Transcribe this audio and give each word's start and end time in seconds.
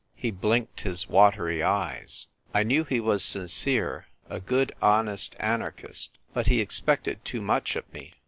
He 0.15 0.31
blinked 0.31 0.81
his 0.81 1.07
watery 1.07 1.61
eyes. 1.61 2.25
I 2.55 2.63
knew 2.63 2.83
he 2.83 2.99
was 2.99 3.23
sincere— 3.23 4.07
a 4.31 4.39
good, 4.39 4.73
honest 4.81 5.35
anarchist; 5.39 6.17
but 6.33 6.47
he 6.47 6.59
expected 6.59 7.23
too 7.23 7.39
much 7.39 7.75
of 7.75 7.83
me. 7.93 8.15